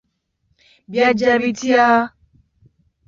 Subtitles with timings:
[0.89, 1.85] Byajja bitya?